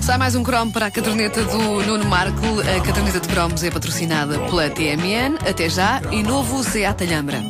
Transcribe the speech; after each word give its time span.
Sai 0.00 0.16
mais 0.16 0.36
um 0.36 0.44
cromo 0.44 0.72
para 0.72 0.86
a 0.86 0.90
caderneta 0.90 1.42
do 1.42 1.82
Nuno 1.82 2.04
Marco. 2.04 2.60
A 2.60 2.80
caderneta 2.86 3.18
de 3.18 3.28
cromos 3.28 3.64
é 3.64 3.70
patrocinada 3.70 4.38
pela 4.38 4.70
TMN. 4.70 5.38
Até 5.48 5.68
já. 5.68 6.00
E 6.12 6.22
novo 6.22 6.62
Seat 6.62 7.02
Alhambra. 7.02 7.42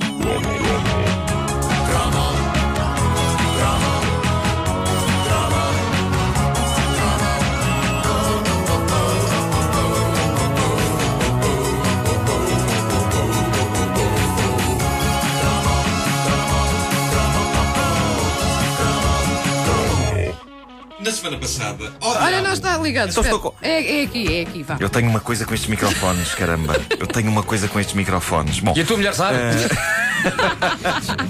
Semana 21.28 21.38
passada. 21.38 21.92
Olha, 22.00 22.40
não 22.42 22.52
está 22.52 22.76
ligado. 22.78 23.10
Então 23.10 23.22
estou 23.22 23.38
com- 23.40 23.54
É, 23.62 24.00
é 24.00 24.04
aqui, 24.04 24.38
é 24.38 24.42
aqui, 24.42 24.62
vá. 24.62 24.76
Eu 24.80 24.88
tenho 24.88 25.08
uma 25.08 25.20
coisa 25.20 25.44
com 25.44 25.54
estes 25.54 25.68
microfones, 25.68 26.34
caramba. 26.34 26.80
Eu 26.98 27.06
tenho 27.06 27.30
uma 27.30 27.42
coisa 27.42 27.68
com 27.68 27.78
estes 27.78 27.94
microfones. 27.94 28.60
Bom, 28.60 28.72
E 28.76 28.80
a 28.80 28.84
tua 28.84 28.96
mulher 28.96 29.14
sabe? 29.14 29.36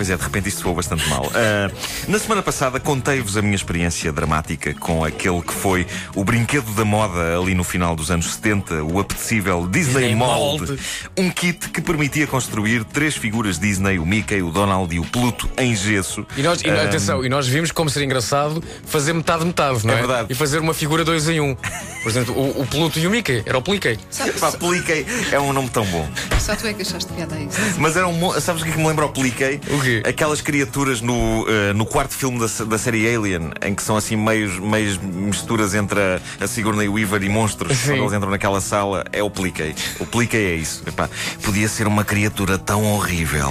pois 0.00 0.08
é, 0.08 0.16
de 0.16 0.22
repente 0.22 0.48
isto 0.48 0.62
soou 0.62 0.74
bastante 0.74 1.06
mal. 1.10 1.30
Ah, 1.34 1.70
na 2.08 2.18
semana 2.18 2.40
passada 2.42 2.80
contei-vos 2.80 3.36
a 3.36 3.42
minha 3.42 3.54
experiência 3.54 4.10
dramática 4.10 4.72
com 4.72 5.04
aquele 5.04 5.42
que 5.42 5.52
foi 5.52 5.86
o 6.14 6.24
brinquedo 6.24 6.72
da 6.72 6.86
moda 6.86 7.38
ali 7.38 7.54
no 7.54 7.62
final 7.62 7.94
dos 7.94 8.10
anos 8.10 8.32
70, 8.32 8.82
o 8.82 8.98
apetecível 8.98 9.68
Disney, 9.68 9.92
Disney 10.00 10.14
Mold. 10.14 10.66
Mold. 10.68 10.80
Um 11.18 11.28
kit 11.30 11.68
que 11.68 11.82
permitia 11.82 12.26
construir 12.26 12.82
três 12.84 13.14
figuras 13.14 13.58
Disney, 13.58 13.98
o 13.98 14.06
Mickey, 14.06 14.40
o 14.40 14.50
Donald 14.50 14.94
e 14.94 14.98
o 14.98 15.04
Pluto, 15.04 15.50
em 15.58 15.76
gesso. 15.76 16.26
E 16.34 16.42
nós, 16.42 16.62
e, 16.62 16.70
Ah, 16.70 16.84
atenção, 16.84 17.22
e 17.22 17.28
nós 17.28 17.46
vimos 17.46 17.70
como 17.70 17.90
seria 17.90 18.06
engraçado 18.06 18.64
fazer 18.86 19.12
metade-metade, 19.12 19.86
não 19.86 19.92
é? 19.92 19.96
É 19.96 20.00
verdade. 20.00 20.32
E 20.32 20.34
fazer 20.34 20.60
uma 20.60 20.72
figura 20.72 21.04
dois 21.04 21.28
em 21.28 21.40
um. 21.42 21.54
Por 22.02 22.08
exemplo, 22.08 22.34
o, 22.34 22.62
o 22.62 22.66
Pluto 22.66 22.98
e 22.98 23.06
o 23.06 23.10
Mickey. 23.10 23.42
Era 23.44 23.58
o 23.58 23.62
Pliquei. 23.62 23.98
Pá, 24.40 24.50
Pliquei 24.52 25.04
é 25.30 25.38
um 25.38 25.52
nome 25.52 25.68
tão 25.68 25.84
bom. 25.84 26.08
Só 26.38 26.56
tu 26.56 26.66
é 26.66 26.72
que 26.72 26.80
achaste 26.80 27.12
piada 27.12 27.34
a 27.34 27.38
isso. 27.38 27.58
Mas 27.78 27.98
era 27.98 28.08
um. 28.08 28.40
Sabes 28.40 28.62
o 28.62 28.64
que 28.64 28.70
é 28.70 28.74
que 28.74 28.80
me 28.80 28.88
lembra 28.88 29.04
o 29.04 29.10
Pliquei? 29.10 29.60
O 29.68 29.80
quê? 29.82 29.89
Aquelas 30.06 30.40
criaturas 30.40 31.00
no, 31.00 31.46
eh, 31.48 31.72
no 31.72 31.84
quarto 31.86 32.14
filme 32.14 32.38
da, 32.38 32.64
da 32.64 32.78
série 32.78 33.14
Alien, 33.14 33.50
em 33.64 33.74
que 33.74 33.82
são 33.82 33.96
assim 33.96 34.16
meios, 34.16 34.58
meios 34.58 34.98
misturas 34.98 35.74
entre 35.74 36.00
a, 36.00 36.20
a 36.44 36.46
Sigourney 36.46 36.88
Weaver 36.88 37.22
e 37.22 37.28
monstros. 37.28 37.76
Sim. 37.76 37.88
Quando 37.88 38.00
eles 38.00 38.12
entram 38.12 38.30
naquela 38.30 38.60
sala, 38.60 39.04
é 39.12 39.22
o 39.22 39.30
Pliquei. 39.30 39.74
O 39.98 40.06
Pliquei 40.06 40.52
é 40.52 40.54
isso. 40.54 40.82
Epá, 40.86 41.08
podia 41.42 41.68
ser 41.68 41.86
uma 41.86 42.04
criatura 42.04 42.58
tão 42.58 42.84
horrível 42.84 43.50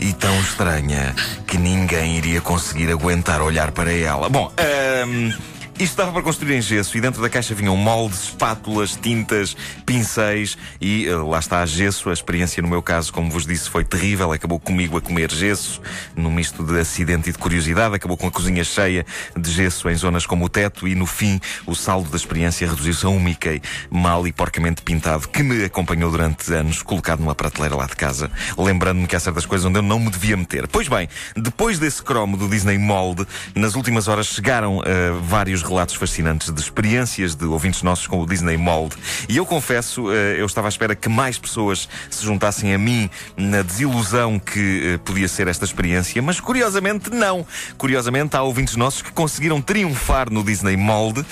e 0.00 0.12
tão 0.12 0.38
estranha 0.40 1.14
que 1.46 1.58
ninguém 1.58 2.16
iria 2.16 2.40
conseguir 2.40 2.90
aguentar 2.90 3.42
olhar 3.42 3.72
para 3.72 3.92
ela. 3.92 4.28
Bom, 4.28 4.52
ahm, 4.56 5.32
isto 5.78 5.96
dava 5.96 6.12
para 6.12 6.22
construir 6.22 6.56
em 6.56 6.62
gesso 6.62 6.96
e 6.96 7.00
dentro 7.00 7.20
da 7.20 7.28
caixa 7.28 7.52
vinham 7.52 7.76
moldes, 7.76 8.24
espátulas, 8.24 8.94
tintas, 8.94 9.56
pincéis 9.84 10.56
e 10.80 11.08
eh, 11.08 11.14
lá 11.16 11.40
está 11.40 11.66
gesso. 11.66 12.10
A 12.10 12.12
experiência, 12.12 12.62
no 12.62 12.68
meu 12.68 12.80
caso, 12.80 13.12
como 13.12 13.28
vos 13.28 13.44
disse, 13.44 13.68
foi 13.68 13.84
terrível. 13.84 14.32
Acabou 14.32 14.60
comigo 14.60 14.96
a 14.96 15.00
comer 15.00 15.32
gesso, 15.32 15.82
num 16.14 16.30
misto 16.30 16.62
de 16.62 16.78
acidente 16.78 17.28
e 17.28 17.32
de 17.32 17.38
curiosidade. 17.38 17.94
Acabou 17.94 18.16
com 18.16 18.28
a 18.28 18.30
cozinha 18.30 18.62
cheia 18.62 19.04
de 19.36 19.50
gesso 19.50 19.88
em 19.90 19.96
zonas 19.96 20.26
como 20.26 20.44
o 20.44 20.48
teto 20.48 20.86
e, 20.86 20.94
no 20.94 21.06
fim, 21.06 21.40
o 21.66 21.74
saldo 21.74 22.08
da 22.08 22.16
experiência 22.16 22.68
reduziu-se 22.68 23.04
a 23.04 23.08
um 23.08 23.18
Mickey 23.18 23.60
mal 23.90 24.26
e 24.28 24.32
porcamente 24.32 24.80
pintado 24.82 25.26
que 25.28 25.42
me 25.42 25.64
acompanhou 25.64 26.10
durante 26.10 26.52
anos, 26.54 26.82
colocado 26.82 27.18
numa 27.18 27.34
prateleira 27.34 27.74
lá 27.74 27.86
de 27.86 27.96
casa, 27.96 28.30
lembrando-me 28.56 29.08
que 29.08 29.16
há 29.16 29.20
certas 29.20 29.44
coisas 29.44 29.64
onde 29.64 29.78
eu 29.78 29.82
não 29.82 29.98
me 29.98 30.10
devia 30.10 30.36
meter. 30.36 30.68
Pois 30.68 30.86
bem, 30.86 31.08
depois 31.36 31.80
desse 31.80 32.00
cromo 32.02 32.36
do 32.36 32.48
Disney 32.48 32.78
Mold, 32.78 33.26
nas 33.56 33.74
últimas 33.74 34.06
horas 34.06 34.26
chegaram 34.26 34.80
eh, 34.84 35.10
vários 35.22 35.63
relatos 35.64 35.94
fascinantes 35.94 36.52
de 36.52 36.60
experiências 36.60 37.34
de 37.34 37.44
ouvintes 37.44 37.82
nossos 37.82 38.06
com 38.06 38.20
o 38.20 38.26
Disney 38.26 38.56
Mold. 38.56 38.94
E 39.28 39.36
eu 39.36 39.46
confesso, 39.46 40.12
eh, 40.12 40.36
eu 40.38 40.46
estava 40.46 40.68
à 40.68 40.70
espera 40.70 40.94
que 40.94 41.08
mais 41.08 41.38
pessoas 41.38 41.88
se 42.10 42.24
juntassem 42.24 42.74
a 42.74 42.78
mim 42.78 43.08
na 43.36 43.62
desilusão 43.62 44.38
que 44.38 44.94
eh, 44.94 44.98
podia 44.98 45.28
ser 45.28 45.48
esta 45.48 45.64
experiência, 45.64 46.20
mas 46.20 46.40
curiosamente 46.40 47.10
não. 47.10 47.46
Curiosamente, 47.78 48.36
há 48.36 48.42
ouvintes 48.42 48.76
nossos 48.76 49.02
que 49.02 49.12
conseguiram 49.12 49.60
triunfar 49.60 50.30
no 50.30 50.42
Disney 50.42 50.76
Mold, 50.76 51.24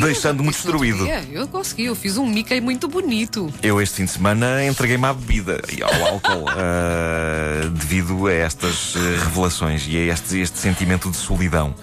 deixando-me 0.00 0.50
destruído. 0.50 1.06
Eu 1.30 1.48
consegui, 1.48 1.84
eu 1.84 1.94
fiz 1.94 2.16
um 2.16 2.26
Mickey 2.26 2.60
muito 2.60 2.88
bonito. 2.88 3.52
Eu 3.62 3.80
este 3.80 3.96
fim 3.96 4.04
de 4.04 4.10
semana 4.10 4.64
entreguei-me 4.64 5.06
à 5.06 5.12
bebida 5.12 5.60
e 5.72 5.82
ao 5.82 5.94
álcool 6.06 6.44
ah, 6.48 7.68
devido 7.72 8.26
a 8.26 8.32
estas 8.32 8.94
revelações 9.24 9.86
e 9.88 9.96
a 9.96 10.12
este, 10.12 10.40
este 10.40 10.58
sentimento 10.58 11.10
de 11.10 11.16
solidão 11.16 11.74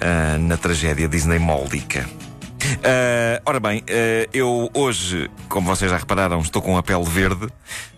ah, 0.00 0.38
na 0.38 0.56
tragédia 0.56 1.08
Disney 1.08 1.29
Moldica. 1.38 2.29
Ah, 2.82 3.42
ora 3.44 3.60
bem, 3.60 3.82
ah, 3.88 4.28
eu 4.32 4.70
hoje, 4.74 5.30
como 5.48 5.66
vocês 5.66 5.90
já 5.90 5.96
repararam, 5.96 6.40
estou 6.40 6.62
com 6.62 6.76
a 6.76 6.82
pele 6.82 7.04
verde. 7.04 7.48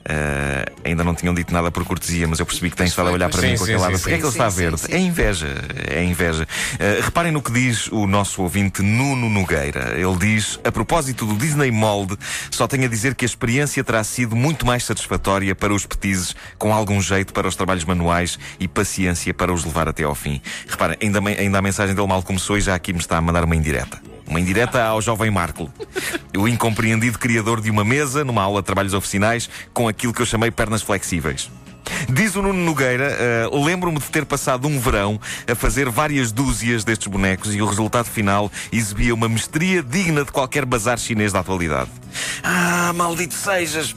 Ah, 0.09 0.65
ainda 0.85 1.05
não 1.05 1.15
tinham 1.15 1.33
dito 1.33 1.53
nada 1.53 1.71
por 1.71 1.85
cortesia, 1.85 2.27
mas 2.27 2.41
eu 2.41 2.47
percebi 2.47 2.71
que 2.71 2.77
têm 2.77 2.87
estado 2.87 3.09
a 3.09 3.13
olhar 3.13 3.31
para 3.31 3.41
Sim, 3.41 3.53
mim 3.53 3.57
com 3.57 3.65
aquele 3.65 3.79
lado. 3.79 3.93
Porquê 3.93 4.15
é 4.15 4.19
que 4.19 4.25
ele 4.25 4.29
está 4.29 4.51
sim, 4.51 4.57
verde? 4.57 4.81
sim. 4.81 4.93
É 4.93 4.99
inveja, 4.99 5.49
é 5.89 6.05
inveja. 6.05 6.49
Ah, 6.79 7.05
reparem 7.05 7.33
no 7.33 7.41
que 7.41 7.53
diz 7.53 7.87
o 7.89 8.07
nosso 8.07 8.43
ouvinte 8.43 8.83
Nuno 8.83 9.29
Nogueira. 9.29 9.95
Ele 9.97 10.17
diz: 10.17 10.59
a 10.65 10.73
propósito 10.73 11.25
do 11.27 11.37
Disney 11.37 11.71
Mold, 11.71 12.19
só 12.51 12.67
tenho 12.67 12.85
a 12.85 12.89
dizer 12.89 13.15
que 13.15 13.25
a 13.25 13.27
experiência 13.27 13.83
terá 13.85 14.03
sido 14.03 14.35
muito 14.35 14.67
mais 14.67 14.85
satisfatória 14.85 15.55
para 15.55 15.73
os 15.73 15.87
petizes, 15.87 16.35
com 16.59 16.75
algum 16.75 17.01
jeito 17.01 17.33
para 17.33 17.47
os 17.47 17.55
trabalhos 17.55 17.85
manuais 17.85 18.39
e 18.59 18.67
paciência 18.67 19.33
para 19.33 19.53
os 19.53 19.65
levar 19.65 19.89
até 19.89 20.03
ao 20.03 20.15
fim. 20.15 20.41
Reparem, 20.69 20.97
ainda, 21.01 21.21
ainda 21.21 21.59
a 21.59 21.63
mensagem 21.63 21.95
dele 21.95 22.09
mal 22.09 22.23
começou 22.23 22.59
e 22.59 22.61
já 22.61 22.75
aqui 22.75 22.93
me 22.93 22.99
está 22.99 23.19
a 23.19 23.21
mandar 23.21 23.45
uma 23.45 23.55
indireta. 23.55 24.01
Uma 24.27 24.41
indireta 24.41 24.83
ao 24.83 25.03
jovem 25.03 25.31
Marco, 25.31 25.71
o 26.37 26.49
incompreendido 26.49 27.19
criador 27.19 27.61
de 27.61 27.71
uma 27.71 27.85
mesa 27.85 28.25
numa 28.25 28.43
aula 28.43 28.61
de 28.61 28.67
trabalhos 28.67 28.95
oficinais 28.95 29.49
com 29.73 29.89
aquilo 29.89 30.13
que 30.13 30.23
eu 30.23 30.27
chamei 30.27 30.51
pernas 30.51 30.83
flexíveis. 30.83 31.51
Diz 32.09 32.37
o 32.37 32.43
Nuno 32.43 32.65
Nogueira, 32.65 33.17
"Ah, 33.53 33.65
lembro-me 33.65 33.99
de 33.99 34.05
ter 34.07 34.25
passado 34.25 34.69
um 34.69 34.79
verão 34.81 35.21
a 35.51 35.55
fazer 35.55 35.89
várias 35.89 36.33
dúzias 36.33 36.85
destes 36.85 37.09
bonecos 37.09 37.55
e 37.55 37.61
o 37.61 37.67
resultado 37.67 38.07
final 38.07 38.51
exibia 38.71 39.15
uma 39.15 39.29
mestria 39.29 39.83
digna 39.83 40.25
de 40.25 40.33
qualquer 40.33 40.65
bazar 40.65 40.99
chinês 40.99 41.33
da 41.33 41.41
atualidade. 41.41 41.91
Ah, 42.43 42.93
maldito 42.95 43.35
sejas! 43.35 43.95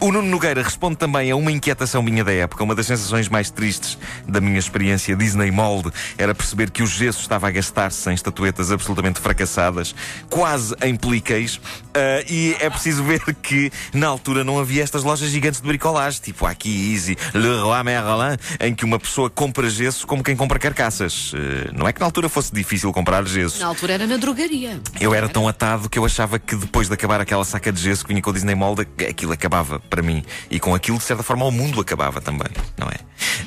O 0.00 0.10
Nuno 0.10 0.28
Nogueira 0.28 0.62
responde 0.62 0.96
também 0.96 1.30
a 1.30 1.36
uma 1.36 1.52
inquietação 1.52 2.02
minha 2.02 2.24
da 2.24 2.32
época. 2.32 2.64
Uma 2.64 2.74
das 2.74 2.86
sensações 2.86 3.28
mais 3.28 3.50
tristes 3.50 3.96
da 4.26 4.40
minha 4.40 4.58
experiência 4.58 5.14
Disney 5.14 5.50
Mold 5.50 5.90
era 6.18 6.34
perceber 6.34 6.70
que 6.70 6.82
o 6.82 6.86
gesso 6.86 7.20
estava 7.20 7.48
a 7.48 7.50
gastar-se 7.50 8.10
em 8.10 8.14
estatuetas 8.14 8.72
absolutamente 8.72 9.20
fracassadas, 9.20 9.94
quase 10.28 10.74
em 10.82 10.96
pliqueis. 10.96 11.60
Ah, 11.94 12.24
e 12.28 12.56
é 12.60 12.68
preciso 12.68 13.04
ver 13.04 13.22
que 13.36 13.70
na 13.92 14.08
altura 14.08 14.44
não 14.44 14.58
havia 14.58 14.82
estas 14.82 15.02
lojas 15.02 15.30
gigantes 15.30 15.60
de 15.60 15.66
bricolagem, 15.66 16.20
tipo 16.20 16.46
aqui 16.46 16.92
Easy, 16.92 17.16
Leroy 17.32 17.82
Merlin, 17.84 18.36
em 18.60 18.74
que 18.74 18.84
uma 18.84 18.98
pessoa 18.98 19.30
compra 19.30 19.70
gesso 19.70 20.06
como 20.06 20.22
quem 20.22 20.36
compra 20.36 20.58
carcaças. 20.58 21.32
Ah, 21.34 21.70
não 21.72 21.86
é 21.86 21.92
que 21.92 22.00
na 22.00 22.06
altura 22.06 22.28
fosse 22.28 22.52
difícil 22.52 22.92
comprar 22.92 23.24
gesso. 23.26 23.60
Na 23.60 23.66
altura 23.66 23.94
era 23.94 24.06
na 24.06 24.16
drogaria. 24.16 24.80
Eu 25.00 25.14
era 25.14 25.28
tão 25.28 25.46
atado 25.46 25.88
que 25.88 25.98
eu 25.98 26.04
achava 26.04 26.38
que 26.38 26.56
depois 26.56 26.88
de 26.88 26.94
acabar 26.94 27.20
aquela 27.20 27.44
saca 27.44 27.72
de 27.72 27.80
gesso 27.80 28.02
que 28.04 28.08
vinha 28.08 28.22
com 28.22 28.30
o 28.30 28.32
Disney 28.32 28.54
Mold, 28.54 28.86
aquilo 29.08 29.32
acabava 29.32 29.75
para 29.90 30.02
mim. 30.02 30.24
E 30.50 30.58
com 30.58 30.74
aquilo, 30.74 30.98
de 30.98 31.04
certa 31.04 31.22
forma, 31.22 31.44
o 31.44 31.50
mundo 31.50 31.80
acabava 31.80 32.20
também, 32.20 32.48
não 32.76 32.88
é? 32.88 32.96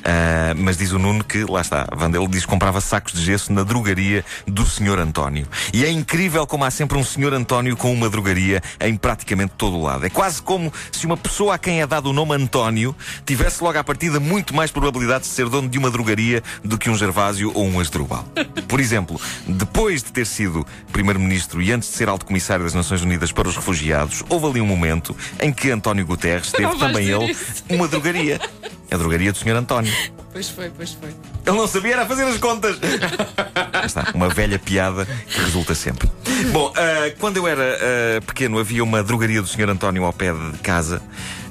Ah, 0.04 0.54
mas 0.58 0.78
diz 0.78 0.92
o 0.92 1.00
Nuno 1.00 1.24
que, 1.24 1.44
lá 1.44 1.62
está, 1.62 1.88
Vandel 1.96 2.28
diz 2.28 2.42
que 2.42 2.48
comprava 2.48 2.82
sacos 2.82 3.14
de 3.14 3.24
gesso 3.24 3.52
na 3.54 3.64
drogaria 3.64 4.24
do 4.48 4.66
Sr. 4.66 5.00
António. 5.00 5.48
E 5.74 5.86
é 5.86 5.92
incrível 5.92 6.46
como 6.48 6.66
há 6.66 6.72
sempre 6.72 6.98
um 6.98 7.04
Sr. 7.04 7.34
António 7.34 7.76
com 7.76 7.94
uma 7.94 8.10
drogaria 8.10 8.62
em 8.80 8.96
praticamente 8.96 9.54
todo 9.58 9.78
o 9.78 9.84
lado. 9.84 10.06
É 10.06 10.10
quase 10.10 10.42
como 10.42 10.72
se 10.92 11.06
uma 11.06 11.18
pessoa 11.18 11.56
a 11.56 11.58
quem 11.58 11.82
é 11.82 11.88
dado 11.88 12.10
o 12.10 12.14
nome 12.14 12.34
António 12.36 12.96
tivesse 13.26 13.64
logo 13.64 13.78
à 13.78 13.84
partida 13.84 14.20
muito 14.20 14.54
mais 14.54 14.72
probabilidade 14.72 15.24
de 15.24 15.30
ser 15.30 15.48
dono 15.50 15.70
de 15.70 15.78
uma 15.78 15.92
drogaria 15.92 16.44
do 16.64 16.78
que 16.78 16.90
um 16.90 16.96
Gervásio 16.96 17.52
ou 17.54 17.66
um 17.66 17.80
Asdrubal. 17.80 18.26
Por 18.68 18.80
exemplo, 18.80 19.20
depois 19.48 20.04
de 20.04 20.12
ter 20.12 20.26
sido 20.26 20.66
Primeiro-Ministro 20.92 21.62
e 21.62 21.72
antes 21.72 21.90
de 21.90 21.96
ser 21.96 22.10
Alto 22.10 22.26
Comissário 22.26 22.64
das 22.64 22.74
Nações 22.74 23.02
Unidas 23.02 23.32
para 23.32 23.48
os 23.48 23.56
Refugiados, 23.56 24.24
houve 24.30 24.48
ali 24.48 24.62
um 24.62 24.66
momento 24.66 25.16
em 25.40 25.52
que 25.52 25.72
António 25.72 26.06
Guterres 26.06 26.19
teve 26.52 26.64
Não 26.64 26.78
vais 26.78 26.92
também 26.94 27.10
ele 27.10 27.32
isso. 27.32 27.64
uma 27.70 27.88
drogaria. 27.88 28.40
A 28.92 28.98
drogaria 28.98 29.32
do 29.32 29.38
Sr. 29.38 29.56
António. 29.56 29.94
Pois 30.32 30.50
foi, 30.50 30.70
pois 30.70 30.94
foi. 30.94 31.10
Ele 31.46 31.58
não 31.58 31.68
sabia 31.68 31.94
era 31.94 32.06
fazer 32.06 32.24
as 32.24 32.38
contas. 32.38 32.78
Está, 33.86 34.12
uma 34.14 34.30
velha 34.30 34.60
piada 34.60 35.06
que 35.06 35.40
resulta 35.40 35.74
sempre. 35.74 36.10
Bom, 36.52 36.72
ah, 36.76 37.14
quando 37.20 37.38
eu 37.38 37.48
era 37.48 37.64
ah, 37.64 38.22
pequeno 38.22 38.60
havia 38.60 38.84
uma 38.84 39.04
drogaria 39.04 39.42
do 39.42 39.48
Sr. 39.48 39.70
António 39.70 40.04
ao 40.04 40.14
pé 40.14 40.32
de 40.34 40.58
casa. 40.60 41.02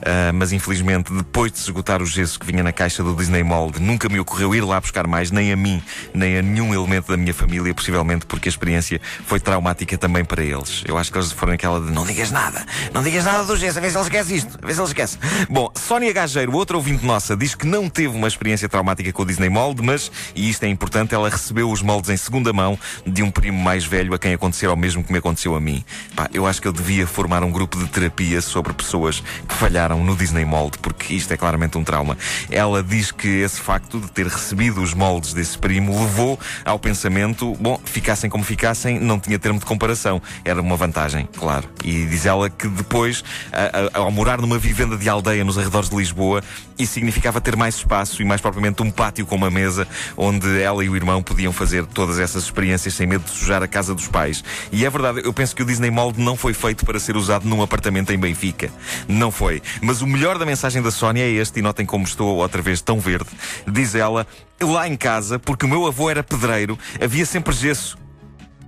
Ah, 0.05 0.33
mas 0.33 0.53
infelizmente, 0.53 1.13
depois 1.13 1.53
de 1.53 1.59
se 1.59 1.65
esgotar 1.65 2.03
o 2.03 2.07
gesso 2.07 2.39
que 2.39 2.47
vinha 2.47 2.63
na 2.63 2.73
caixa 2.73 3.03
do 3.03 3.15
Disney 3.15 3.43
Mold, 3.43 3.81
nunca 3.81 4.09
me 4.09 4.19
ocorreu 4.21 4.55
ir 4.55 4.61
lá 4.63 4.81
buscar 4.81 5.07
mais, 5.07 5.31
nem 5.31 5.53
a 5.53 5.57
mim, 5.57 5.83
nem 6.15 6.39
a 6.39 6.43
nenhum 6.43 6.75
elemento 6.75 7.09
da 7.09 7.17
minha 7.17 7.35
família, 7.35 7.75
possivelmente 7.75 8.27
porque 8.27 8.49
a 8.49 8.51
experiência 8.51 9.01
foi 9.27 9.41
traumática 9.41 9.97
também 9.99 10.25
para 10.25 10.43
eles. 10.43 10.83
Eu 10.87 10.99
acho 10.99 11.11
que 11.11 11.19
eles 11.19 11.33
foram 11.33 11.53
aquela 11.53 11.81
de 11.81 11.91
não 11.91 12.07
digas 12.07 12.31
nada, 12.31 12.65
não 12.93 13.03
digas 13.03 13.25
nada 13.25 13.45
do 13.45 13.57
gesso, 13.57 13.79
a 13.79 13.81
ver 13.81 13.91
se 13.91 13.97
ele 13.97 14.05
esquece 14.05 14.37
isto, 14.37 14.59
a 14.63 14.67
ver 14.67 14.75
se 14.75 14.81
ele 14.81 14.89
esquece. 14.89 15.19
Bom, 15.49 15.71
Sónia 15.75 16.13
Gageiro, 16.13 16.53
outra 16.55 16.77
ouvinte 16.77 17.05
nossa, 17.05 17.37
diz 17.37 17.55
que 17.55 17.67
não 17.67 17.89
teve 17.89 18.17
uma 18.17 18.29
experiência 18.29 18.69
traumática 18.69 19.13
com 19.13 19.23
o 19.23 19.27
Disney 19.27 19.49
Mold, 19.49 19.83
mas, 19.83 20.11
e 20.35 20.49
isto 20.49 20.63
é 20.65 20.69
importante, 20.69 21.15
ela 21.15 21.29
recebeu 21.29 21.71
os 21.71 21.83
moldes 21.83 22.11
em 22.11 22.17
segunda 22.17 22.53
mão 22.53 22.79
de 23.07 23.23
um 23.23 23.31
primo 23.31 23.59
mais 23.59 23.85
velho 23.85 24.15
a 24.15 24.19
quem 24.19 24.35
aconteceu 24.35 24.71
ao 24.71 24.77
mesmo 24.77 25.03
que 25.03 25.13
me 25.13 25.19
aconteceu 25.19 25.55
a 25.55 25.61
mim. 25.61 25.85
Pá, 26.15 26.29
eu 26.33 26.47
acho 26.47 26.61
que 26.61 26.69
eu 26.69 26.73
devia 26.73 27.07
formar 27.07 27.43
um 27.43 27.51
grupo 27.51 27.79
de 27.79 27.87
terapia 27.87 28.41
sobre 28.41 28.73
pessoas 28.73 29.23
que 29.47 29.55
falharam 29.55 29.88
no 29.97 30.17
Disney 30.17 30.45
Mold, 30.45 30.79
porque 30.79 31.15
isto 31.15 31.33
é 31.33 31.37
claramente 31.37 31.79
um 31.79 31.85
trauma. 31.85 32.17
Ela 32.51 32.83
diz 32.83 33.11
que 33.11 33.29
esse 33.29 33.61
facto 33.61 34.01
de 34.01 34.11
ter 34.11 34.27
recebido 34.27 34.83
os 34.83 34.95
moldes 34.95 35.33
desse 35.33 35.57
primo 35.57 35.99
levou 36.01 36.39
ao 36.65 36.79
pensamento, 36.79 37.55
bom, 37.61 37.81
ficassem 37.85 38.29
como 38.29 38.45
ficassem, 38.45 38.99
não 38.99 39.19
tinha 39.19 39.39
termo 39.39 39.59
de 39.59 39.65
comparação. 39.65 40.21
Era 40.45 40.61
uma 40.61 40.77
vantagem, 40.77 41.29
claro. 41.37 41.69
E 41.85 42.07
diz 42.07 42.27
ela 42.27 42.51
que 42.51 42.69
depois, 42.69 43.25
a, 43.53 43.99
a, 43.99 44.03
ao 44.03 44.11
morar 44.11 44.41
numa 44.41 44.59
vivenda 44.59 44.97
de 44.97 45.09
aldeia 45.09 45.45
nos 45.45 45.59
arredores 45.59 45.89
de 45.89 45.97
Lisboa, 45.97 46.43
isso 46.79 46.93
significava 46.93 47.41
ter 47.41 47.57
mais 47.57 47.77
espaço 47.77 48.23
e 48.23 48.25
mais 48.25 48.41
propriamente 48.41 48.83
um 48.83 48.91
pátio 48.91 49.27
com 49.27 49.35
uma 49.35 49.51
mesa 49.51 49.87
onde 50.17 50.61
ela 50.61 50.85
e 50.85 50.89
o 50.89 50.97
irmão 50.97 51.23
podiam 51.23 51.53
fazer 51.53 51.85
todas 51.87 52.19
essas 52.19 52.45
experiências 52.45 52.95
sem 52.95 53.07
medo 53.07 53.25
de 53.25 53.31
sujar 53.31 53.63
a 53.63 53.69
casa 53.69 53.95
dos 53.95 54.07
pais. 54.07 54.45
E 54.71 54.85
é 54.85 54.91
verdade, 54.91 55.23
eu 55.25 55.33
penso 55.33 55.55
que 55.55 55.63
o 55.63 55.67
Disney 55.67 55.91
Mold 55.91 56.21
não 56.21 56.37
foi 56.37 56.55
feito 56.55 56.85
para 56.85 57.01
ser 57.01 57.17
usado 57.17 57.49
num 57.49 57.63
apartamento 57.63 58.13
em 58.13 58.19
Benfica. 58.19 58.71
Não 59.09 59.31
foi. 59.31 59.63
Mas 59.81 60.03
o 60.03 60.07
melhor 60.07 60.39
da 60.39 60.47
mensagem 60.47 60.83
da 60.83 60.91
Sónia 60.91 61.23
é 61.23 61.31
este, 61.31 61.59
e 61.61 61.63
notem 61.63 61.87
como 61.87 62.05
estou 62.05 62.37
outra 62.37 62.61
vez 62.63 62.81
tão 62.81 62.99
verde. 63.01 63.29
Diz 63.67 63.95
ela, 63.95 64.27
lá 64.61 64.89
em 64.89 64.97
casa, 64.97 65.39
porque 65.39 65.65
o 65.65 65.69
meu 65.69 65.87
avô 65.87 66.11
era 66.11 66.23
pedreiro, 66.23 66.79
havia 67.03 67.25
sempre 67.25 67.55
gesso. 67.55 67.97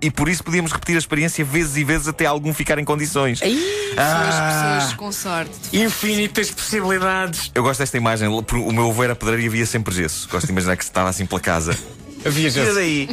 E 0.03 0.11
por 0.11 0.31
isso 0.31 0.43
podíamos 0.43 0.73
repetir 0.73 0.97
a 0.97 0.99
experiência 0.99 1.45
vezes 1.45 1.77
e 1.77 1.85
vezes 1.85 2.09
até 2.09 2.25
algum 2.25 2.55
ficar 2.55 2.79
em 2.79 2.85
condições. 2.87 3.39
São 3.39 3.49
as 3.49 4.79
pessoas 4.79 4.95
com 4.95 5.13
sorte. 5.13 5.53
Infinitas 5.75 6.51
possibilidades. 6.51 7.51
Eu 7.55 7.63
gosto 7.63 7.81
desta 7.81 7.99
imagem. 7.99 8.27
O 8.29 8.73
meu 8.73 8.89
avô 8.89 9.05
era 9.05 9.15
pedreiro 9.15 9.43
e 9.43 9.47
havia 9.47 9.67
sempre 9.67 9.95
gesso. 9.95 10.27
Gosto 10.31 10.47
de 10.47 10.53
imaginar 10.53 10.77
que 10.79 10.85
se 10.85 10.91
estava 10.91 11.11
assim 11.11 11.27
pela 11.27 11.41
casa. 11.41 11.77
Tira 12.65 12.75
daí. 12.75 13.09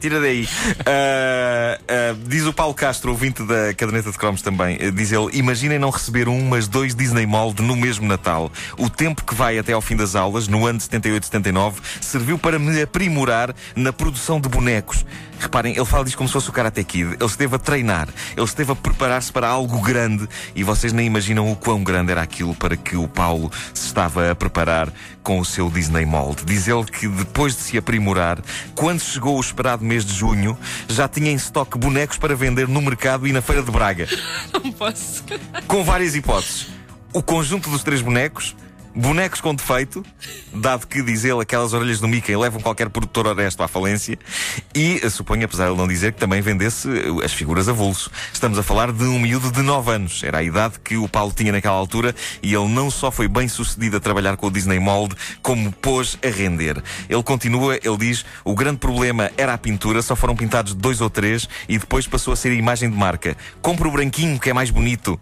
Tira 0.00 0.20
daí. 0.20 0.48
Ah, 0.86 1.78
ah, 1.88 2.16
diz 2.26 2.46
o 2.46 2.52
Paulo 2.52 2.74
Castro, 2.74 3.10
ouvinte 3.10 3.42
da 3.42 3.74
caderneta 3.74 4.10
de 4.10 4.18
cromos 4.18 4.42
também. 4.42 4.78
ah, 4.80 4.90
diz 4.90 5.12
ele: 5.12 5.28
Imaginem 5.32 5.78
não 5.78 5.90
receber 5.90 6.28
um, 6.28 6.48
mas 6.48 6.66
dois 6.68 6.94
Disney 6.94 7.26
Mold 7.26 7.62
no 7.62 7.76
mesmo 7.76 8.06
Natal. 8.06 8.50
O 8.78 8.88
tempo 8.88 9.24
que 9.24 9.34
vai 9.34 9.58
até 9.58 9.72
ao 9.72 9.80
fim 9.80 9.96
das 9.96 10.14
aulas, 10.14 10.48
no 10.48 10.66
ano 10.66 10.78
de 10.78 10.84
78-79, 10.84 11.74
serviu 12.00 12.38
para 12.38 12.58
me 12.58 12.80
aprimorar 12.82 13.54
na 13.76 13.92
produção 13.92 14.40
de 14.40 14.48
bonecos. 14.48 15.04
Reparem, 15.40 15.74
ele 15.74 15.86
fala 15.86 16.04
disso 16.04 16.18
como 16.18 16.28
se 16.28 16.34
fosse 16.34 16.50
o 16.50 16.52
Karate 16.52 16.84
Kid. 16.84 17.14
Ele 17.14 17.24
esteve 17.24 17.56
a 17.56 17.58
treinar, 17.58 18.08
ele 18.36 18.44
esteve 18.44 18.72
a 18.72 18.76
preparar-se 18.76 19.32
para 19.32 19.48
algo 19.48 19.80
grande 19.80 20.28
e 20.54 20.62
vocês 20.62 20.92
nem 20.92 21.06
imaginam 21.06 21.50
o 21.50 21.56
quão 21.56 21.82
grande 21.82 22.12
era 22.12 22.20
aquilo 22.20 22.54
para 22.54 22.76
que 22.76 22.94
o 22.94 23.08
Paulo 23.08 23.50
se 23.72 23.86
estava 23.86 24.30
a 24.30 24.34
preparar 24.34 24.92
com 25.22 25.38
o 25.38 25.44
seu 25.44 25.70
Disney 25.70 26.04
Mold. 26.04 26.44
Diz 26.44 26.68
ele 26.68 26.84
que 26.84 27.08
depois 27.08 27.56
de 27.56 27.62
se 27.62 27.78
aprimorar, 27.78 28.29
quando 28.74 29.00
chegou 29.00 29.36
o 29.36 29.40
esperado 29.40 29.84
mês 29.84 30.04
de 30.04 30.12
junho, 30.12 30.58
já 30.88 31.08
tinha 31.08 31.30
em 31.30 31.34
estoque 31.34 31.78
bonecos 31.78 32.18
para 32.18 32.34
vender 32.34 32.68
no 32.68 32.80
mercado 32.80 33.26
e 33.26 33.32
na 33.32 33.40
Feira 33.40 33.62
de 33.62 33.70
Braga. 33.70 34.08
Não 34.52 34.72
posso. 34.72 35.24
Com 35.66 35.82
várias 35.84 36.14
hipóteses. 36.14 36.68
O 37.12 37.22
conjunto 37.22 37.68
dos 37.68 37.82
três 37.82 38.00
bonecos, 38.02 38.54
bonecos 38.94 39.40
com 39.40 39.54
defeito, 39.54 40.04
dado 40.52 40.86
que, 40.86 41.02
diz 41.02 41.24
ele, 41.24 41.40
aquelas 41.40 41.72
orelhas 41.72 42.00
do 42.00 42.08
Mickey 42.08 42.36
levam 42.36 42.60
qualquer 42.60 42.88
produtor 42.88 43.26
honesto 43.26 43.62
à 43.62 43.68
falência, 43.68 44.18
e 44.74 45.00
eh, 45.02 45.10
suponho, 45.10 45.44
apesar 45.44 45.64
de 45.66 45.70
ele 45.70 45.78
não 45.78 45.88
dizer, 45.88 46.12
que 46.12 46.18
também 46.18 46.40
vendesse 46.40 46.88
eh, 46.88 47.24
as 47.24 47.32
figuras 47.32 47.68
a 47.68 47.72
vulso. 47.72 48.10
Estamos 48.32 48.58
a 48.58 48.62
falar 48.62 48.92
de 48.92 49.04
um 49.04 49.18
miúdo 49.18 49.50
de 49.50 49.62
9 49.62 49.90
anos. 49.92 50.22
Era 50.22 50.38
a 50.38 50.42
idade 50.42 50.80
que 50.82 50.96
o 50.96 51.08
Paulo 51.08 51.32
tinha 51.32 51.52
naquela 51.52 51.76
altura, 51.76 52.14
e 52.42 52.54
ele 52.54 52.68
não 52.68 52.90
só 52.90 53.10
foi 53.10 53.28
bem 53.28 53.48
sucedido 53.48 53.96
a 53.96 54.00
trabalhar 54.00 54.36
com 54.36 54.46
o 54.46 54.50
Disney 54.50 54.78
Mold, 54.78 55.14
como 55.42 55.72
pôs 55.72 56.18
a 56.24 56.28
render. 56.28 56.82
Ele 57.08 57.22
continua, 57.22 57.76
ele 57.76 57.96
diz, 57.96 58.24
o 58.44 58.54
grande 58.54 58.78
problema 58.78 59.30
era 59.36 59.54
a 59.54 59.58
pintura, 59.58 60.02
só 60.02 60.16
foram 60.16 60.34
pintados 60.34 60.74
dois 60.74 61.00
ou 61.00 61.10
três, 61.10 61.48
e 61.68 61.78
depois 61.78 62.06
passou 62.06 62.32
a 62.32 62.36
ser 62.36 62.50
a 62.50 62.54
imagem 62.54 62.90
de 62.90 62.96
marca. 62.96 63.36
Compre 63.62 63.86
o 63.86 63.92
branquinho, 63.92 64.38
que 64.38 64.50
é 64.50 64.52
mais 64.52 64.70
bonito. 64.70 65.20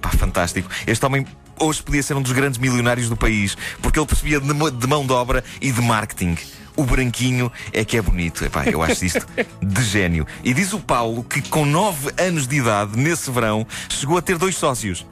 Pá, 0.00 0.10
fantástico. 0.10 0.68
Este 0.86 1.04
homem 1.04 1.26
hoje 1.58 1.82
podia 1.82 2.02
ser 2.02 2.14
um 2.14 2.22
dos 2.22 2.32
grandes 2.32 2.58
milionários 2.58 3.08
do 3.08 3.16
país, 3.16 3.56
porque 3.82 3.98
ele 3.98 4.06
percebia 4.06 4.40
de 4.40 4.86
mão 4.86 5.06
de 5.06 5.12
obra 5.12 5.44
e 5.60 5.70
de 5.70 5.80
marketing. 5.82 6.36
O 6.76 6.84
branquinho 6.84 7.52
é 7.72 7.84
que 7.84 7.96
é 7.96 8.02
bonito. 8.02 8.44
Epá, 8.44 8.64
eu 8.64 8.82
acho 8.82 9.04
isto 9.04 9.26
de 9.60 9.82
gênio. 9.82 10.26
E 10.42 10.54
diz 10.54 10.72
o 10.72 10.80
Paulo 10.80 11.22
que 11.22 11.42
com 11.42 11.66
9 11.66 12.10
anos 12.18 12.46
de 12.46 12.56
idade, 12.56 12.98
nesse 12.98 13.30
verão, 13.30 13.66
chegou 13.88 14.16
a 14.16 14.22
ter 14.22 14.38
dois 14.38 14.56
sócios. 14.56 15.06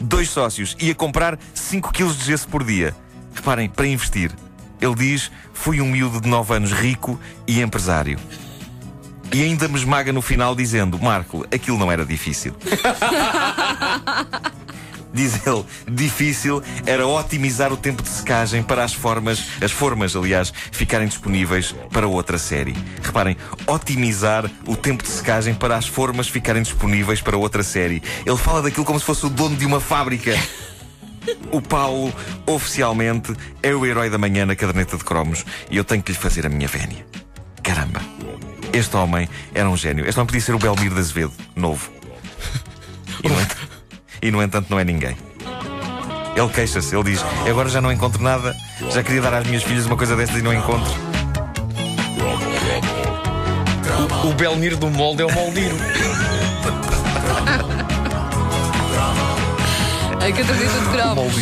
Dois 0.00 0.30
sócios. 0.30 0.74
E 0.80 0.90
a 0.90 0.94
comprar 0.94 1.38
5 1.52 1.92
quilos 1.92 2.16
de 2.18 2.24
gesso 2.24 2.48
por 2.48 2.64
dia. 2.64 2.96
Reparem, 3.34 3.68
para 3.68 3.86
investir. 3.86 4.32
Ele 4.80 4.94
diz: 4.94 5.30
fui 5.52 5.80
um 5.80 5.90
miúdo 5.90 6.20
de 6.20 6.28
9 6.28 6.54
anos 6.54 6.72
rico 6.72 7.20
e 7.46 7.60
empresário. 7.60 8.18
E 9.32 9.42
ainda 9.42 9.66
me 9.66 9.78
esmaga 9.78 10.12
no 10.12 10.20
final 10.20 10.54
dizendo: 10.54 10.98
Marco, 10.98 11.46
aquilo 11.52 11.78
não 11.78 11.90
era 11.90 12.04
difícil. 12.04 12.54
Diz 15.14 15.46
ele, 15.46 15.62
difícil 15.86 16.62
era 16.86 17.06
otimizar 17.06 17.70
o 17.70 17.76
tempo 17.76 18.02
de 18.02 18.08
secagem 18.08 18.62
para 18.62 18.82
as 18.82 18.94
formas, 18.94 19.44
as 19.60 19.70
formas, 19.70 20.16
aliás, 20.16 20.50
ficarem 20.72 21.06
disponíveis 21.06 21.74
para 21.92 22.08
outra 22.08 22.38
série. 22.38 22.74
Reparem, 23.02 23.36
otimizar 23.66 24.50
o 24.66 24.74
tempo 24.74 25.02
de 25.02 25.10
secagem 25.10 25.52
para 25.52 25.76
as 25.76 25.86
formas 25.86 26.28
ficarem 26.28 26.62
disponíveis 26.62 27.20
para 27.20 27.36
outra 27.36 27.62
série. 27.62 28.02
Ele 28.24 28.38
fala 28.38 28.62
daquilo 28.62 28.86
como 28.86 28.98
se 28.98 29.04
fosse 29.04 29.26
o 29.26 29.28
dono 29.28 29.54
de 29.54 29.66
uma 29.66 29.80
fábrica. 29.80 30.34
O 31.52 31.60
Paulo, 31.60 32.10
oficialmente, 32.46 33.34
é 33.62 33.74
o 33.74 33.84
herói 33.84 34.08
da 34.08 34.16
manhã 34.16 34.46
na 34.46 34.56
caderneta 34.56 34.96
de 34.96 35.04
cromos 35.04 35.44
e 35.70 35.76
eu 35.76 35.84
tenho 35.84 36.02
que 36.02 36.10
lhe 36.12 36.18
fazer 36.18 36.46
a 36.46 36.48
minha 36.48 36.66
vénia. 36.66 37.06
Caramba, 37.62 38.00
este 38.72 38.96
homem 38.96 39.28
era 39.54 39.68
um 39.68 39.76
gênio. 39.76 40.06
Este 40.08 40.18
homem 40.18 40.26
podia 40.26 40.40
ser 40.40 40.54
o 40.54 40.58
Belmiro 40.58 40.94
de 40.94 41.00
Azevedo, 41.02 41.32
novo. 41.54 41.90
E 43.22 43.28
no, 43.28 43.40
ent- 43.40 43.56
e 44.22 44.30
no 44.30 44.42
entanto 44.42 44.68
não 44.70 44.78
é 44.78 44.84
ninguém. 44.84 45.16
Ele 46.34 46.48
queixa-se, 46.48 46.94
ele 46.94 47.10
diz: 47.10 47.24
Agora 47.48 47.68
já 47.68 47.80
não 47.80 47.92
encontro 47.92 48.22
nada, 48.22 48.56
já 48.90 49.02
queria 49.02 49.20
dar 49.20 49.34
às 49.34 49.46
minhas 49.46 49.62
filhas 49.62 49.84
uma 49.86 49.96
coisa 49.96 50.16
destas 50.16 50.38
e 50.38 50.42
não 50.42 50.54
encontro. 50.54 50.92
O 54.24 54.32
Belmiro 54.34 54.76
do 54.76 54.88
molde 54.88 55.22
é 55.22 55.26
o 55.26 55.32
Moldiro. 55.32 55.76
A 60.22 60.30
caderneta 60.30 60.78
de 60.78 60.88
cromos. 60.90 61.34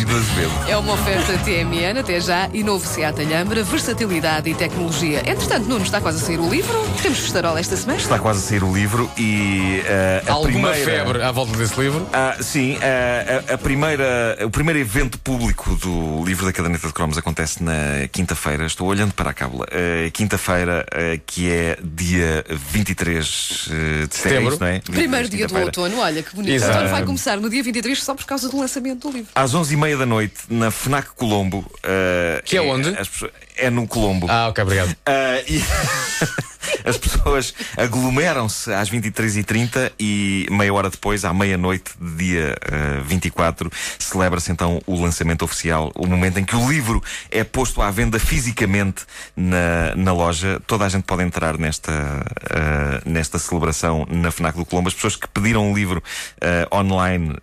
É 0.67 0.75
uma 0.75 0.93
oferta 0.93 1.37
TMN 1.45 1.99
até 1.99 2.19
já 2.19 2.49
e 2.51 2.63
novo 2.63 2.83
Seat 2.83 3.21
Alhambra, 3.21 3.63
versatilidade 3.63 4.49
e 4.49 4.55
tecnologia. 4.55 5.19
Entretanto, 5.19 5.67
Nuno, 5.67 5.85
está 5.85 6.01
quase 6.01 6.17
a 6.23 6.25
sair 6.25 6.39
o 6.39 6.49
livro. 6.49 6.73
Temos 6.99 7.19
festarola 7.19 7.59
esta 7.59 7.77
semana. 7.77 7.99
Está 7.99 8.17
quase 8.17 8.39
a 8.39 8.41
sair 8.41 8.63
o 8.63 8.73
livro 8.73 9.07
e 9.15 9.83
eh, 9.85 10.23
a 10.27 10.31
Alguma 10.31 10.71
primeira... 10.71 11.03
febre 11.03 11.21
à 11.21 11.31
volta 11.31 11.55
desse 11.55 11.79
livro? 11.79 12.07
Ah, 12.11 12.35
sim, 12.41 12.75
ah, 12.81 13.51
a, 13.51 13.53
a 13.53 13.57
primeira, 13.59 14.39
o 14.43 14.49
primeiro 14.49 14.79
evento 14.79 15.19
público 15.19 15.75
do 15.75 16.25
livro 16.25 16.47
da 16.47 16.51
caderneta 16.51 16.87
de 16.87 16.93
cromos 16.93 17.19
acontece 17.19 17.61
na 17.63 18.07
quinta-feira. 18.11 18.65
Estou 18.65 18.87
olhando 18.87 19.13
para 19.13 19.29
a 19.29 19.33
cábula. 19.33 19.67
Ah, 19.71 20.09
quinta-feira, 20.11 20.87
ah, 20.91 21.19
que 21.27 21.51
é 21.51 21.77
dia 21.83 22.43
23 22.49 23.69
eh, 23.69 24.07
de 24.07 24.15
Setembro. 24.15 24.55
setembro, 24.55 24.57
não 24.59 24.67
é? 24.67 24.79
Primeiro 24.79 25.29
dia 25.29 25.47
do 25.47 25.55
outono, 25.55 25.99
olha 25.99 26.23
que 26.23 26.35
bonito. 26.35 26.59
O 26.59 26.65
outono 26.65 26.89
vai 26.89 27.05
começar 27.05 27.37
no 27.37 27.47
dia 27.47 27.61
23 27.61 28.01
só 28.01 28.15
por 28.15 28.25
causa 28.25 28.49
do 28.49 28.57
lançamento 28.57 28.70
do 28.79 29.11
livro. 29.11 29.31
Às 29.35 29.53
11h30 29.53 29.97
da 29.97 30.05
noite, 30.05 30.35
na 30.49 30.71
FNAC 30.71 31.09
Colombo. 31.15 31.65
ah, 31.83 32.41
Que 32.43 32.57
é 32.57 32.61
onde? 32.61 32.89
as 32.97 33.09
é 33.57 33.69
no 33.69 33.87
Colombo. 33.87 34.27
Ah, 34.29 34.47
ok, 34.47 34.63
obrigado. 34.63 34.95
Ah, 35.05 35.39
e 35.47 35.61
as 36.85 36.97
pessoas 36.97 37.53
aglomeram-se 37.77 38.71
às 38.73 38.89
23h30 38.89 39.91
e 39.99 40.47
meia 40.49 40.73
hora 40.73 40.89
depois, 40.89 41.25
à 41.25 41.33
meia-noite 41.33 41.91
de 41.99 42.15
dia 42.15 42.55
ah, 42.61 43.01
24, 43.03 43.71
celebra-se 43.99 44.51
então 44.51 44.81
o 44.85 45.01
lançamento 45.01 45.43
oficial, 45.43 45.91
o 45.95 46.07
momento 46.07 46.39
em 46.39 46.45
que 46.45 46.55
o 46.55 46.69
livro 46.69 47.03
é 47.29 47.43
posto 47.43 47.81
à 47.81 47.91
venda 47.91 48.19
fisicamente 48.19 49.03
na, 49.35 49.95
na 49.95 50.13
loja. 50.13 50.61
Toda 50.65 50.85
a 50.85 50.89
gente 50.89 51.03
pode 51.03 51.23
entrar 51.23 51.57
nesta, 51.57 51.91
ah, 51.91 53.01
nesta 53.05 53.37
celebração 53.39 54.05
na 54.09 54.31
FNAC 54.31 54.57
do 54.57 54.65
Colombo. 54.65 54.87
As 54.87 54.93
pessoas 54.93 55.15
que 55.15 55.27
pediram 55.27 55.71
o 55.71 55.75
livro 55.75 56.01
ah, 56.41 56.77
online 56.77 57.35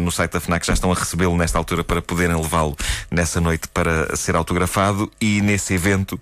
no 0.00 0.10
site 0.10 0.32
da 0.32 0.40
FNAC 0.40 0.66
já 0.66 0.72
estão 0.72 0.90
a 0.90 0.94
recebê-lo 0.94 1.36
nesta 1.36 1.58
altura 1.58 1.84
para 1.84 2.02
poderem 2.02 2.36
levá-lo 2.36 2.76
nessa 3.10 3.40
noite 3.40 3.68
para 3.68 4.14
ser 4.16 4.36
autografado 4.36 5.10
e 5.20 5.40
nesse 5.40 5.74
evento 5.74 6.20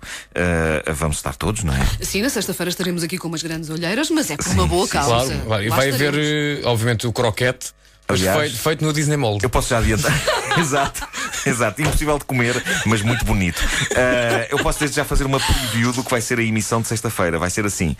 vamos 0.95 1.17
estar 1.17 1.35
todos, 1.35 1.63
não 1.63 1.73
é? 1.73 1.85
Sim, 2.01 2.21
na 2.21 2.29
sexta-feira 2.29 2.60
estaremos 2.69 3.03
aqui 3.03 3.17
com 3.17 3.27
umas 3.27 3.43
grandes 3.43 3.69
olheiras, 3.69 4.09
mas 4.09 4.29
é 4.29 4.37
por 4.37 4.47
uma 4.47 4.67
boa 4.67 4.87
causa. 4.87 5.25
Claro, 5.25 5.41
claro. 5.45 5.63
E 5.63 5.69
Lá 5.69 5.75
vai 5.75 5.89
haver, 5.89 6.13
estaremos. 6.13 6.65
eh, 6.65 6.67
obviamente, 6.67 7.07
o 7.07 7.13
croquete 7.13 7.71
Mas 8.07 8.19
Aliás, 8.19 8.39
feito, 8.39 8.57
feito 8.61 8.85
no 8.85 8.93
Disney 8.93 9.17
Mold. 9.17 9.43
eu 9.43 9.49
posso 9.49 9.69
já 9.69 9.79
adiantar. 9.79 10.11
exato, 10.59 11.07
exato. 11.45 11.81
Impossível 11.81 12.17
de 12.19 12.25
comer, 12.25 12.61
mas 12.85 13.01
muito 13.01 13.23
bonito. 13.25 13.61
Ah, 13.95 14.47
eu 14.49 14.59
posso 14.59 14.79
desde 14.79 14.97
já 14.97 15.05
fazer 15.05 15.25
uma 15.25 15.39
preview 15.39 15.91
do 15.93 16.03
que 16.03 16.11
vai 16.11 16.21
ser 16.21 16.39
a 16.39 16.43
emissão 16.43 16.81
de 16.81 16.87
sexta-feira. 16.87 17.39
Vai 17.39 17.49
ser 17.49 17.65
assim. 17.65 17.95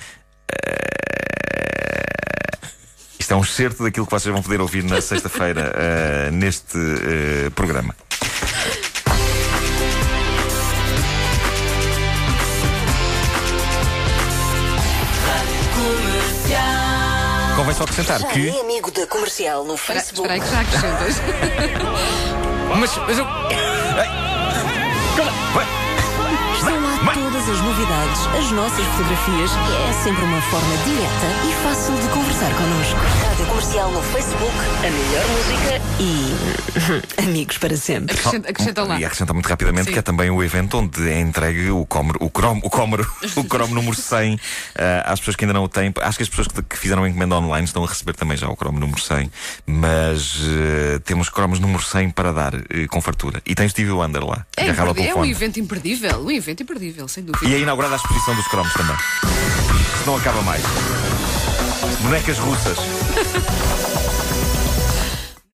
Ah, 0.52 2.58
isto 3.20 3.34
é 3.34 3.38
um 3.38 3.42
excerto 3.42 3.84
daquilo 3.84 4.06
que 4.06 4.12
vocês 4.12 4.34
vão 4.34 4.42
poder 4.42 4.60
ouvir 4.60 4.84
na 4.84 5.00
sexta-feira 5.00 5.72
ah, 5.76 6.32
neste 6.32 6.78
programa. 7.56 7.96
Convém 17.62 17.76
só 17.76 17.84
acrescentar 17.84 18.20
Já 18.20 18.28
que. 18.30 18.50
é 18.50 18.60
amigo 18.60 18.90
da 18.90 19.06
comercial 19.06 19.64
no 19.64 19.76
Espera 19.76 20.02
Facebook. 20.02 20.34
espera 20.34 20.34
aí 20.34 20.42
que 20.42 20.50
já 20.50 20.62
acrescentas. 20.62 21.22
Mas, 22.80 22.98
mas 22.98 23.18
eu. 23.20 23.26
as 28.12 28.52
nossas 28.52 28.86
fotografias. 28.88 29.52
É 29.90 30.04
sempre 30.04 30.24
uma 30.26 30.42
forma 30.42 30.76
direta 30.84 31.28
e 31.48 31.64
fácil 31.64 31.96
de 31.96 32.08
conversar 32.10 32.52
connosco. 32.56 33.00
Rádio 33.24 33.46
Comercial 33.46 33.92
no 33.92 34.02
Facebook, 34.02 34.54
a 34.80 34.90
melhor 34.90 35.26
música 35.30 35.82
e 36.00 37.22
amigos 37.24 37.58
para 37.58 37.78
sempre. 37.78 38.16
Acrescenta, 38.16 38.50
acrescenta 38.50 38.84
lá. 38.84 39.00
E 39.00 39.06
acrescenta 39.06 39.34
muito 39.34 39.48
rapidamente 39.48 39.86
Sim. 39.88 39.94
que 39.94 40.00
é 40.00 40.02
também 40.02 40.30
o 40.30 40.44
evento 40.44 40.78
onde 40.78 41.10
é 41.10 41.20
entregue 41.22 41.70
o 41.72 41.86
Chrome, 41.90 42.12
o 42.20 42.30
Chrome, 42.30 42.62
o 42.64 42.70
Chrome, 42.70 42.96
o 43.36 43.44
Chrome 43.44 43.74
número 43.74 43.96
100 43.96 44.40
ah, 44.78 45.12
às 45.14 45.20
pessoas 45.20 45.36
que 45.38 45.46
ainda 45.46 45.54
não 45.54 45.64
o 45.64 45.70
têm. 45.70 45.94
Acho 46.02 46.18
que 46.18 46.24
as 46.24 46.30
pessoas 46.30 46.48
que, 46.48 46.62
que 46.62 46.78
fizeram 46.78 47.04
a 47.04 47.10
encomenda 47.10 47.36
online 47.36 47.66
estão 47.66 47.84
a 47.84 47.88
receber 47.88 48.14
também 48.14 48.36
já 48.36 48.50
o 48.50 48.56
Chrome 48.56 48.80
número 48.80 49.00
100, 49.02 49.32
mas 49.66 50.38
eh, 50.44 51.00
temos 51.06 51.28
Chromos 51.30 51.60
número 51.60 51.82
100 51.84 52.10
para 52.12 52.34
dar 52.34 52.56
eh, 52.56 52.88
com 52.90 53.00
fartura. 53.02 53.42
E 53.46 53.56
tem 53.56 53.68
Stevie 53.70 53.92
Wonder 53.92 54.26
lá, 54.26 54.46
É, 54.58 54.64
agarrado 54.64 54.88
ao 54.90 54.92
imperdi- 54.94 55.10
é 55.10 55.16
um 55.16 55.26
evento 55.26 55.60
imperdível. 55.60 56.26
Um 56.26 56.32
evento 56.32 56.64
imperdível, 56.64 57.08
sem 57.08 57.24
dúvida. 57.24 57.48
E 57.50 57.56
é 57.56 57.60
inaugurada 57.60 57.96
a 57.96 58.00
exposição 58.02 58.36
dos 58.36 58.48
cromos 58.48 58.74
também. 58.74 58.96
Não 60.06 60.16
acaba 60.16 60.42
mais. 60.42 60.64
Bonecas 62.02 62.40
russas. 62.40 62.80